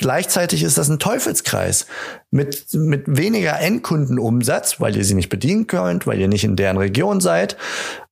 Gleichzeitig 0.00 0.62
ist 0.62 0.78
das 0.78 0.88
ein 0.88 1.00
Teufelskreis. 1.00 1.86
Mit, 2.30 2.74
mit 2.74 3.04
weniger 3.06 3.58
Endkundenumsatz, 3.58 4.80
weil 4.80 4.94
ihr 4.96 5.04
sie 5.04 5.14
nicht 5.14 5.30
bedienen 5.30 5.66
könnt, 5.66 6.06
weil 6.06 6.20
ihr 6.20 6.28
nicht 6.28 6.44
in 6.44 6.56
deren 6.56 6.76
Region 6.76 7.20
seid, 7.20 7.56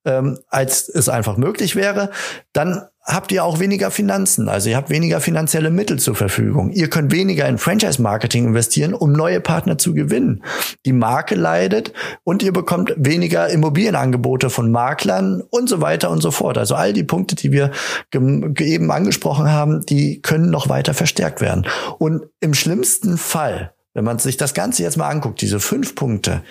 ähm, 0.07 0.39
als 0.49 0.89
es 0.89 1.11
einfach 1.11 1.37
möglich 1.37 1.77
wäre, 1.77 2.11
dann 2.55 2.87
habt 3.07 3.31
ihr 3.31 3.45
auch 3.45 3.61
weniger 3.61 3.91
Finanzen. 3.91 4.49
Also 4.49 4.69
ihr 4.69 4.77
habt 4.77 4.91
weniger 4.91 5.21
finanzielle 5.21 5.71
Mittel 5.71 5.99
zur 5.99 6.17
Verfügung. 6.17 6.71
Ihr 6.71 6.91
könnt 6.91 7.13
weniger 7.13 7.47
in 7.49 7.57
Franchise-Marketing 7.57 8.47
investieren, 8.47 8.95
um 8.95 9.13
neue 9.13 9.41
Partner 9.41 9.79
zu 9.79 9.95
gewinnen. 9.95 10.43
Die 10.85 10.93
Marke 10.93 11.37
leidet 11.37 11.93
und 12.25 12.43
ihr 12.43 12.53
bekommt 12.53 12.95
weniger 12.97 13.49
Immobilienangebote 13.49 14.51
von 14.51 14.73
Maklern 14.73 15.41
und 15.41 15.69
so 15.69 15.81
weiter 15.81 16.11
und 16.11 16.21
so 16.21 16.33
fort. 16.33 16.59
Also 16.59 16.75
all 16.75 16.93
die 16.93 17.05
Punkte, 17.05 17.37
die 17.37 17.53
wir 17.53 17.71
eben 18.13 18.91
angesprochen 18.91 19.51
haben, 19.51 19.87
die 19.87 20.21
können 20.21 20.51
noch 20.51 20.69
weiter 20.69 20.93
verstärkt 20.93 21.41
werden. 21.41 21.67
Und 21.99 22.27
im 22.41 22.55
schlimmsten 22.55 23.19
Fall 23.19 23.73
wenn 23.97 24.05
man 24.05 24.19
sich 24.19 24.37
das 24.37 24.53
Ganze 24.53 24.83
jetzt 24.83 24.99
mal 24.99 25.09
anguckt, 25.09 25.41
diese 25.41 25.59
fünf 25.59 25.95
Punkte, 25.95 26.43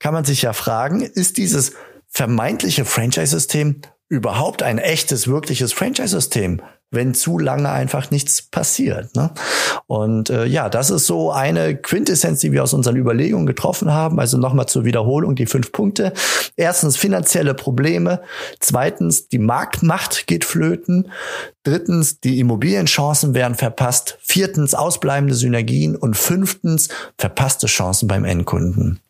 kann 0.00 0.12
man 0.12 0.26
sich 0.26 0.42
ja 0.42 0.52
fragen, 0.52 1.00
ist 1.00 1.38
dieses 1.38 1.72
vermeintliche 2.08 2.84
Franchise-System 2.84 3.80
überhaupt 4.10 4.62
ein 4.62 4.76
echtes, 4.76 5.26
wirkliches 5.26 5.72
Franchise-System? 5.72 6.60
wenn 6.90 7.14
zu 7.14 7.38
lange 7.38 7.70
einfach 7.70 8.10
nichts 8.10 8.42
passiert. 8.42 9.14
Ne? 9.14 9.30
Und 9.86 10.28
äh, 10.30 10.44
ja, 10.44 10.68
das 10.68 10.90
ist 10.90 11.06
so 11.06 11.30
eine 11.30 11.76
Quintessenz, 11.76 12.40
die 12.40 12.52
wir 12.52 12.64
aus 12.64 12.74
unseren 12.74 12.96
Überlegungen 12.96 13.46
getroffen 13.46 13.92
haben. 13.92 14.18
Also 14.18 14.38
nochmal 14.38 14.66
zur 14.66 14.84
Wiederholung 14.84 15.36
die 15.36 15.46
fünf 15.46 15.70
Punkte. 15.70 16.12
Erstens 16.56 16.96
finanzielle 16.96 17.54
Probleme. 17.54 18.22
Zweitens 18.58 19.28
die 19.28 19.38
Marktmacht 19.38 20.26
geht 20.26 20.44
flöten. 20.44 21.12
Drittens, 21.62 22.20
die 22.20 22.38
Immobilienchancen 22.40 23.34
werden 23.34 23.54
verpasst. 23.54 24.16
Viertens, 24.22 24.74
ausbleibende 24.74 25.34
Synergien. 25.34 25.94
Und 25.94 26.16
fünftens, 26.16 26.88
verpasste 27.18 27.66
Chancen 27.66 28.08
beim 28.08 28.24
Endkunden. 28.24 29.00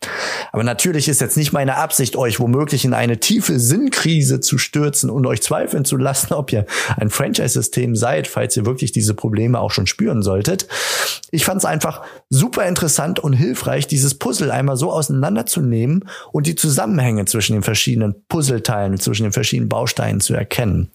Aber 0.51 0.65
natürlich 0.65 1.09
ist 1.09 1.21
jetzt 1.21 1.37
nicht 1.37 1.53
meine 1.53 1.77
Absicht, 1.77 2.17
euch 2.17 2.41
womöglich 2.41 2.85
in 2.85 2.93
eine 2.93 3.21
tiefe 3.21 3.61
Sinnkrise 3.61 4.41
zu 4.41 4.59
stürzen 4.59 5.11
und 5.11 5.27
euch 5.27 5.43
zweifeln 5.43 5.85
zu 5.85 5.97
lassen, 5.97 6.35
ob 6.35 6.53
ihr 6.53 6.67
ein 6.97 7.11
Franchise-System 7.11 7.95
seid, 7.95 8.27
falls 8.27 8.57
ihr 8.57 8.67
wirklich 8.67 8.91
diese 8.91 9.15
Probleme 9.15 9.61
auch 9.61 9.71
schon 9.71 9.87
spüren 9.87 10.23
solltet. 10.23 10.67
Ich 11.31 11.45
fand 11.45 11.59
es 11.59 11.65
einfach 11.65 12.03
super 12.29 12.67
interessant 12.67 13.21
und 13.21 13.33
hilfreich, 13.33 13.87
dieses 13.87 14.15
Puzzle 14.15 14.51
einmal 14.51 14.77
so 14.77 14.91
auseinanderzunehmen 14.91 16.09
und 16.33 16.49
die 16.49 16.57
Zusammenhänge 16.57 17.27
zwischen 17.27 17.53
den 17.53 17.63
verschiedenen 17.63 18.17
Puzzleteilen, 18.29 18.99
zwischen 18.99 19.25
den 19.25 19.33
verschiedenen 19.33 19.69
Bausteinen 19.69 20.21
zu 20.21 20.35
erkennen. 20.35 20.91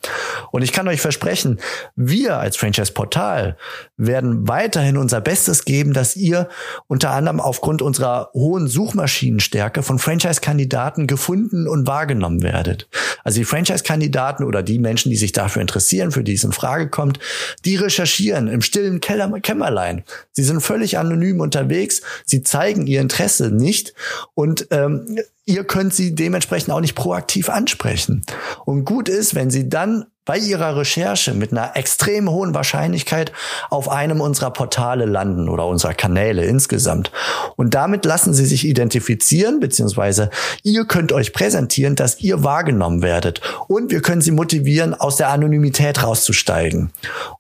Und 0.52 0.62
ich 0.62 0.74
kann 0.74 0.88
euch 0.88 1.00
versprechen, 1.00 1.45
versprechen, 1.46 1.60
wir 1.96 2.38
als 2.38 2.58
Franchise-Portal 2.58 3.58
werden 3.98 4.48
weiterhin 4.48 4.98
unser 4.98 5.22
Bestes 5.22 5.66
geben, 5.66 5.94
dass 5.94 6.16
ihr 6.16 6.50
unter 6.88 7.12
anderem 7.12 7.40
aufgrund 7.40 7.82
unserer 7.82 8.30
hohen 8.34 8.68
Suchmaschinenstärke 8.68 9.84
von 9.84 10.00
Franchise-Kandidaten 10.00 11.08
gefunden 11.08 11.68
und 11.68 11.88
wahrgenommen 11.88 12.42
werdet. 12.42 12.88
Also 13.24 13.40
die 13.40 13.46
Franchise-Kandidaten 13.46 14.44
oder 14.44 14.64
die 14.64 14.80
Menschen, 14.80 15.10
die 15.10 15.18
sich 15.18 15.32
dafür 15.32 15.62
interessieren, 15.62 16.12
für 16.12 16.24
die 16.24 16.34
es 16.34 16.44
in 16.44 16.52
Frage 16.52 16.90
kommt, 16.90 17.20
die 17.64 17.76
recherchieren 17.76 18.48
im 18.48 18.62
stillen 18.62 19.00
Keller 19.00 19.26
Kämmerlein. 19.42 20.04
Sie 20.32 20.44
sind 20.44 20.62
völlig 20.62 20.98
anonym 20.98 21.40
unterwegs, 21.40 22.02
sie 22.26 22.44
zeigen 22.44 22.88
ihr 22.88 23.02
Interesse 23.02 23.50
nicht 23.50 23.94
und 24.34 24.68
ähm, 24.72 25.18
ihr 25.46 25.64
könnt 25.64 25.94
sie 25.94 26.16
dementsprechend 26.16 26.72
auch 26.72 26.82
nicht 26.82 26.96
proaktiv 26.96 27.50
ansprechen. 27.50 28.24
Und 28.66 28.86
gut 28.86 29.10
ist, 29.10 29.36
wenn 29.36 29.50
sie 29.50 29.70
dann 29.70 30.06
bei 30.26 30.40
ihrer 30.40 30.76
Recherche 30.76 31.34
mit 31.34 31.52
einer 31.52 31.78
extrem 31.78 32.30
hohen 32.30 32.56
Wahrscheinlichkeit 32.56 33.32
auf 33.70 33.90
einem 33.90 34.22
unserer 34.22 34.52
Portale 34.52 35.06
landen 35.06 35.48
oder 35.48 35.68
unserer 35.68 35.94
Kanäle 35.94 36.46
insgesamt. 36.46 37.12
Und 37.56 37.76
damit 37.76 38.06
lassen 38.06 38.34
sie 38.34 38.46
sich 38.46 38.66
identifizieren, 38.68 39.60
beziehungsweise 39.60 40.32
ihr 40.64 40.86
könnt 40.86 41.12
euch 41.12 41.32
präsentieren, 41.32 41.96
dass 41.96 42.20
ihr 42.22 42.44
wahrgenommen 42.44 43.04
werdet. 43.04 43.42
Und 43.68 43.92
wir 43.92 44.02
können 44.02 44.22
sie 44.22 44.32
motivieren, 44.32 44.96
aus 44.96 45.18
der 45.18 45.30
Anonymität 45.30 46.02
rauszusteigen. 46.02 46.92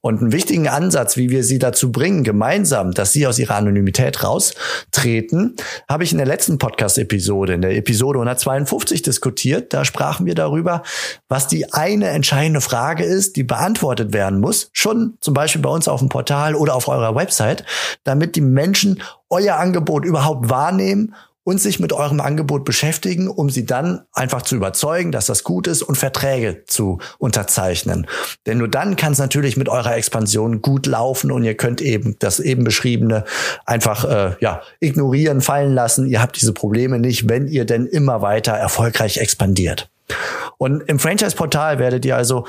Und 0.01 0.21
einen 0.21 0.31
wichtigen 0.31 0.67
Ansatz, 0.67 1.17
wie 1.17 1.29
wir 1.29 1.43
sie 1.43 1.57
dazu 1.57 1.91
bringen, 1.91 2.23
gemeinsam, 2.23 2.91
dass 2.91 3.11
sie 3.11 3.25
aus 3.25 3.39
ihrer 3.39 3.55
Anonymität 3.55 4.23
raustreten, 4.23 5.55
habe 5.89 6.03
ich 6.03 6.11
in 6.11 6.19
der 6.19 6.27
letzten 6.27 6.59
Podcast-Episode, 6.59 7.55
in 7.55 7.61
der 7.61 7.75
Episode 7.75 8.19
152 8.19 9.01
diskutiert. 9.01 9.73
Da 9.73 9.85
sprachen 9.85 10.27
wir 10.27 10.35
darüber, 10.35 10.83
was 11.27 11.47
die 11.47 11.73
eine 11.73 12.09
entscheidende 12.09 12.61
Frage 12.61 12.74
Frage 12.75 13.05
ist, 13.05 13.37
die 13.37 13.45
beantwortet 13.45 14.11
werden 14.11 14.41
muss, 14.41 14.69
schon 14.73 15.13
zum 15.21 15.33
Beispiel 15.33 15.61
bei 15.61 15.69
uns 15.69 15.87
auf 15.87 16.01
dem 16.01 16.09
Portal 16.09 16.55
oder 16.55 16.75
auf 16.75 16.89
eurer 16.89 17.15
Website, 17.15 17.63
damit 18.03 18.35
die 18.35 18.41
Menschen 18.41 19.01
euer 19.29 19.55
Angebot 19.55 20.03
überhaupt 20.03 20.49
wahrnehmen 20.49 21.15
und 21.45 21.61
sich 21.61 21.79
mit 21.79 21.93
eurem 21.93 22.19
Angebot 22.19 22.65
beschäftigen, 22.65 23.29
um 23.29 23.49
sie 23.49 23.65
dann 23.65 24.01
einfach 24.11 24.41
zu 24.41 24.57
überzeugen, 24.57 25.13
dass 25.13 25.27
das 25.27 25.45
gut 25.45 25.67
ist 25.67 25.83
und 25.83 25.97
Verträge 25.97 26.65
zu 26.65 26.99
unterzeichnen. 27.17 28.07
Denn 28.45 28.57
nur 28.57 28.67
dann 28.67 28.97
kann 28.97 29.13
es 29.13 29.19
natürlich 29.19 29.55
mit 29.55 29.69
eurer 29.69 29.95
Expansion 29.95 30.61
gut 30.61 30.85
laufen 30.85 31.31
und 31.31 31.45
ihr 31.45 31.55
könnt 31.55 31.79
eben 31.79 32.17
das 32.19 32.41
eben 32.41 32.65
beschriebene 32.65 33.23
einfach 33.65 34.03
äh, 34.03 34.35
ja 34.41 34.63
ignorieren, 34.81 35.39
fallen 35.39 35.73
lassen. 35.73 36.07
Ihr 36.07 36.21
habt 36.21 36.35
diese 36.41 36.51
Probleme 36.51 36.99
nicht, 36.99 37.29
wenn 37.29 37.47
ihr 37.47 37.63
denn 37.63 37.85
immer 37.85 38.21
weiter 38.21 38.51
erfolgreich 38.51 39.19
expandiert. 39.19 39.89
Und 40.57 40.81
im 40.87 40.99
Franchise-Portal 40.99 41.79
werdet 41.79 42.05
ihr 42.05 42.15
also 42.15 42.45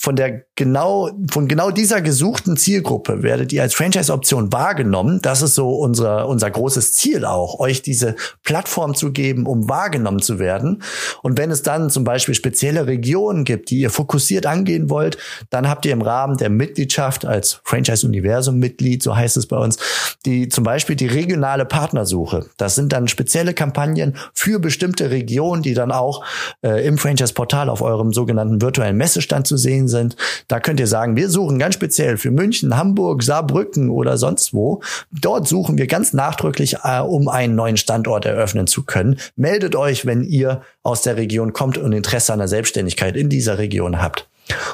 von 0.00 0.14
der 0.14 0.44
genau, 0.54 1.10
von 1.28 1.48
genau 1.48 1.72
dieser 1.72 2.00
gesuchten 2.00 2.56
Zielgruppe 2.56 3.24
werdet 3.24 3.52
ihr 3.52 3.62
als 3.62 3.74
Franchise-Option 3.74 4.52
wahrgenommen. 4.52 5.18
Das 5.22 5.42
ist 5.42 5.56
so 5.56 5.70
unser, 5.70 6.28
unser 6.28 6.52
großes 6.52 6.92
Ziel 6.92 7.24
auch, 7.24 7.58
euch 7.58 7.82
diese 7.82 8.14
Plattform 8.44 8.94
zu 8.94 9.10
geben, 9.10 9.44
um 9.44 9.68
wahrgenommen 9.68 10.20
zu 10.20 10.38
werden. 10.38 10.84
Und 11.22 11.36
wenn 11.36 11.50
es 11.50 11.62
dann 11.62 11.90
zum 11.90 12.04
Beispiel 12.04 12.36
spezielle 12.36 12.86
Regionen 12.86 13.42
gibt, 13.42 13.70
die 13.70 13.80
ihr 13.80 13.90
fokussiert 13.90 14.46
angehen 14.46 14.88
wollt, 14.88 15.18
dann 15.50 15.68
habt 15.68 15.84
ihr 15.84 15.92
im 15.92 16.02
Rahmen 16.02 16.36
der 16.36 16.48
Mitgliedschaft 16.48 17.24
als 17.24 17.60
Franchise-Universum-Mitglied, 17.64 19.02
so 19.02 19.16
heißt 19.16 19.36
es 19.36 19.46
bei 19.46 19.56
uns, 19.56 19.78
die 20.24 20.48
zum 20.48 20.62
Beispiel 20.62 20.94
die 20.94 21.08
regionale 21.08 21.64
Partnersuche. 21.64 22.46
Das 22.56 22.76
sind 22.76 22.92
dann 22.92 23.08
spezielle 23.08 23.52
Kampagnen 23.52 24.16
für 24.32 24.60
bestimmte 24.60 25.10
Regionen, 25.10 25.62
die 25.62 25.74
dann 25.74 25.90
auch 25.90 26.24
äh, 26.62 26.86
im 26.86 26.97
Franchise-Portal 26.98 27.68
auf 27.68 27.82
eurem 27.82 28.12
sogenannten 28.12 28.60
virtuellen 28.60 28.96
Messestand 28.96 29.46
zu 29.46 29.56
sehen 29.56 29.88
sind. 29.88 30.16
Da 30.48 30.60
könnt 30.60 30.80
ihr 30.80 30.86
sagen, 30.86 31.16
wir 31.16 31.30
suchen 31.30 31.58
ganz 31.58 31.74
speziell 31.74 32.16
für 32.16 32.30
München, 32.30 32.76
Hamburg, 32.76 33.22
Saarbrücken 33.22 33.90
oder 33.90 34.18
sonst 34.18 34.52
wo. 34.52 34.82
Dort 35.10 35.48
suchen 35.48 35.78
wir 35.78 35.86
ganz 35.86 36.12
nachdrücklich, 36.12 36.76
äh, 36.84 37.00
um 37.00 37.28
einen 37.28 37.54
neuen 37.54 37.76
Standort 37.76 38.26
eröffnen 38.26 38.66
zu 38.66 38.84
können. 38.84 39.18
Meldet 39.36 39.76
euch, 39.76 40.06
wenn 40.06 40.22
ihr 40.22 40.62
aus 40.82 41.02
der 41.02 41.16
Region 41.16 41.52
kommt 41.52 41.78
und 41.78 41.92
Interesse 41.92 42.32
an 42.32 42.38
der 42.38 42.48
Selbstständigkeit 42.48 43.16
in 43.16 43.28
dieser 43.28 43.58
Region 43.58 44.00
habt. 44.00 44.28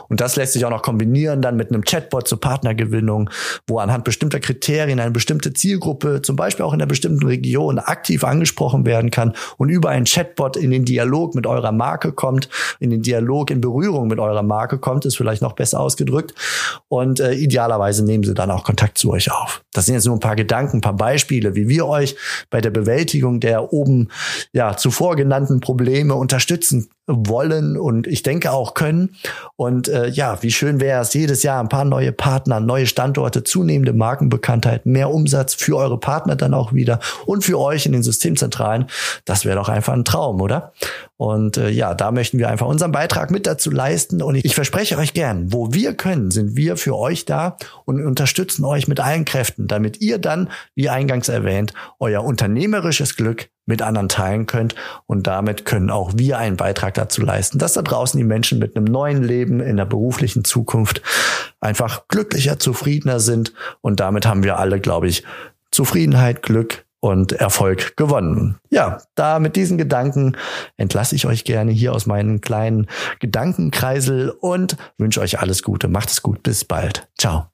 Und 0.08 0.20
das 0.20 0.36
lässt 0.36 0.52
sich 0.52 0.64
auch 0.64 0.70
noch 0.70 0.82
kombinieren 0.82 1.42
dann 1.42 1.56
mit 1.56 1.70
einem 1.70 1.84
Chatbot 1.84 2.28
zur 2.28 2.40
Partnergewinnung, 2.40 3.30
wo 3.66 3.78
anhand 3.78 4.04
bestimmter 4.04 4.40
Kriterien 4.40 5.00
eine 5.00 5.10
bestimmte 5.10 5.52
Zielgruppe, 5.52 6.22
zum 6.22 6.36
Beispiel 6.36 6.64
auch 6.64 6.72
in 6.72 6.80
einer 6.80 6.88
bestimmten 6.88 7.26
Region, 7.26 7.78
aktiv 7.78 8.24
angesprochen 8.24 8.86
werden 8.86 9.10
kann 9.10 9.34
und 9.56 9.68
über 9.68 9.90
einen 9.90 10.04
Chatbot 10.04 10.56
in 10.56 10.70
den 10.70 10.84
Dialog 10.84 11.34
mit 11.34 11.46
eurer 11.46 11.72
Marke 11.72 12.12
kommt, 12.12 12.48
in 12.80 12.90
den 12.90 13.02
Dialog 13.02 13.50
in 13.50 13.60
Berührung 13.60 14.08
mit 14.08 14.18
eurer 14.18 14.42
Marke 14.42 14.78
kommt, 14.78 15.04
ist 15.04 15.16
vielleicht 15.16 15.42
noch 15.42 15.52
besser 15.52 15.80
ausgedrückt. 15.80 16.34
Und 16.88 17.20
äh, 17.20 17.32
idealerweise 17.32 18.04
nehmen 18.04 18.24
sie 18.24 18.34
dann 18.34 18.50
auch 18.50 18.64
Kontakt 18.64 18.98
zu 18.98 19.10
euch 19.10 19.30
auf. 19.30 19.62
Das 19.72 19.86
sind 19.86 19.94
jetzt 19.94 20.06
nur 20.06 20.16
ein 20.16 20.20
paar 20.20 20.36
Gedanken, 20.36 20.78
ein 20.78 20.80
paar 20.80 20.96
Beispiele, 20.96 21.54
wie 21.54 21.68
wir 21.68 21.86
euch 21.86 22.16
bei 22.50 22.60
der 22.60 22.70
Bewältigung 22.70 23.40
der 23.40 23.72
oben 23.72 24.08
ja 24.52 24.76
zuvor 24.76 25.16
genannten 25.16 25.60
Probleme 25.60 26.14
unterstützen 26.14 26.88
wollen 27.06 27.76
und 27.76 28.06
ich 28.06 28.22
denke 28.22 28.52
auch 28.52 28.74
können. 28.74 29.16
Und 29.56 29.88
äh, 29.88 30.08
ja, 30.08 30.42
wie 30.42 30.50
schön 30.50 30.80
wäre 30.80 31.02
es, 31.02 31.12
jedes 31.14 31.42
Jahr 31.42 31.60
ein 31.60 31.68
paar 31.68 31.84
neue 31.84 32.12
Partner, 32.12 32.60
neue 32.60 32.86
Standorte, 32.86 33.44
zunehmende 33.44 33.92
Markenbekanntheit, 33.92 34.86
mehr 34.86 35.10
Umsatz 35.10 35.54
für 35.54 35.76
eure 35.76 35.98
Partner 35.98 36.36
dann 36.36 36.54
auch 36.54 36.72
wieder 36.72 37.00
und 37.26 37.44
für 37.44 37.58
euch 37.58 37.86
in 37.86 37.92
den 37.92 38.02
Systemzentralen. 38.02 38.86
Das 39.24 39.44
wäre 39.44 39.56
doch 39.56 39.68
einfach 39.68 39.92
ein 39.92 40.04
Traum, 40.04 40.40
oder? 40.40 40.72
Und 41.16 41.58
äh, 41.58 41.68
ja, 41.68 41.94
da 41.94 42.10
möchten 42.10 42.38
wir 42.38 42.48
einfach 42.48 42.66
unseren 42.66 42.92
Beitrag 42.92 43.30
mit 43.30 43.46
dazu 43.46 43.70
leisten. 43.70 44.22
Und 44.22 44.34
ich, 44.34 44.44
ich 44.44 44.54
verspreche 44.54 44.98
euch 44.98 45.14
gern, 45.14 45.52
wo 45.52 45.72
wir 45.72 45.94
können, 45.94 46.30
sind 46.30 46.56
wir 46.56 46.76
für 46.76 46.96
euch 46.96 47.24
da 47.24 47.56
und 47.84 48.04
unterstützen 48.04 48.64
euch 48.64 48.88
mit 48.88 49.00
allen 49.00 49.24
Kräften, 49.24 49.68
damit 49.68 50.00
ihr 50.00 50.18
dann, 50.18 50.50
wie 50.74 50.88
eingangs 50.88 51.28
erwähnt, 51.28 51.72
euer 51.98 52.24
unternehmerisches 52.24 53.16
Glück 53.16 53.48
mit 53.66 53.82
anderen 53.82 54.08
teilen 54.08 54.46
könnt. 54.46 54.74
Und 55.06 55.26
damit 55.26 55.64
können 55.64 55.90
auch 55.90 56.12
wir 56.16 56.38
einen 56.38 56.56
Beitrag 56.56 56.94
dazu 56.94 57.22
leisten, 57.22 57.58
dass 57.58 57.74
da 57.74 57.82
draußen 57.82 58.18
die 58.18 58.24
Menschen 58.24 58.58
mit 58.58 58.76
einem 58.76 58.84
neuen 58.84 59.22
Leben 59.22 59.60
in 59.60 59.76
der 59.76 59.86
beruflichen 59.86 60.44
Zukunft 60.44 61.02
einfach 61.60 62.08
glücklicher, 62.08 62.58
zufriedener 62.58 63.20
sind. 63.20 63.52
Und 63.80 64.00
damit 64.00 64.26
haben 64.26 64.44
wir 64.44 64.58
alle, 64.58 64.80
glaube 64.80 65.08
ich, 65.08 65.24
Zufriedenheit, 65.70 66.42
Glück 66.42 66.84
und 67.00 67.32
Erfolg 67.32 67.96
gewonnen. 67.96 68.56
Ja, 68.70 69.02
da 69.14 69.38
mit 69.38 69.56
diesen 69.56 69.76
Gedanken 69.76 70.36
entlasse 70.78 71.14
ich 71.14 71.26
euch 71.26 71.44
gerne 71.44 71.70
hier 71.70 71.92
aus 71.92 72.06
meinem 72.06 72.40
kleinen 72.40 72.86
Gedankenkreisel 73.20 74.30
und 74.30 74.76
wünsche 74.96 75.20
euch 75.20 75.38
alles 75.38 75.62
Gute. 75.62 75.88
Macht 75.88 76.08
es 76.08 76.22
gut. 76.22 76.42
Bis 76.42 76.64
bald. 76.64 77.06
Ciao. 77.18 77.53